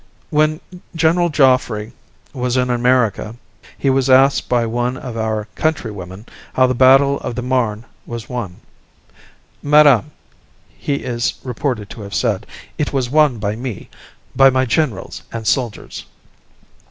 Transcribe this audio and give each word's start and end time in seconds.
When 0.31 0.59
General 0.95 1.29
Joffre 1.29 1.91
was 2.33 2.57
in 2.57 2.71
America 2.71 3.35
he 3.77 3.91
was 3.91 4.09
asked 4.09 4.49
by 4.49 4.65
one 4.65 4.97
of 4.97 5.15
our 5.15 5.47
countrywomen 5.53 6.25
how 6.53 6.65
the 6.65 6.73
battle 6.73 7.19
of 7.19 7.35
the 7.35 7.43
Marne 7.43 7.85
was 8.07 8.27
won. 8.27 8.61
"Madame," 9.61 10.09
he 10.75 10.95
is 10.95 11.35
reported 11.43 11.87
to 11.91 12.01
have 12.01 12.15
said, 12.15 12.47
"it 12.79 12.91
was 12.91 13.11
won 13.11 13.37
by 13.37 13.55
me, 13.55 13.91
by 14.35 14.49
my 14.49 14.65
generals 14.65 15.21
and 15.31 15.45
soldiers." 15.45 16.03